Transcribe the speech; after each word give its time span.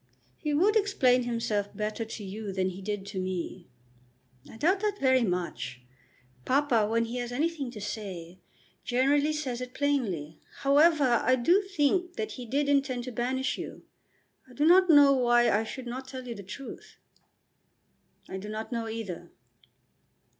"He 0.39 0.51
would 0.51 0.75
explain 0.75 1.25
himself 1.25 1.77
better 1.77 2.03
to 2.03 2.23
you 2.23 2.51
than 2.51 2.69
he 2.69 2.81
did 2.81 3.05
to 3.05 3.19
me." 3.21 3.67
"I 4.49 4.57
doubt 4.57 4.79
that 4.79 4.97
very 4.99 5.21
much. 5.21 5.81
Papa, 6.43 6.87
when 6.89 7.05
he 7.05 7.17
has 7.17 7.31
anything 7.31 7.69
to 7.69 7.79
say, 7.79 8.39
generally 8.83 9.31
says 9.31 9.61
it 9.61 9.75
plainly. 9.75 10.39
However, 10.61 11.21
I 11.23 11.35
do 11.35 11.61
think 11.61 12.15
that 12.15 12.31
he 12.31 12.47
did 12.47 12.67
intend 12.67 13.03
to 13.03 13.11
banish 13.11 13.59
you. 13.59 13.83
I 14.49 14.53
do 14.55 14.65
not 14.65 14.89
know 14.89 15.13
why 15.13 15.51
I 15.51 15.63
should 15.63 15.85
not 15.85 16.07
tell 16.07 16.27
you 16.27 16.33
the 16.33 16.41
truth." 16.41 16.97
"I 18.27 18.37
do 18.39 18.49
not 18.49 18.71
know 18.71 18.87
either." 18.89 19.29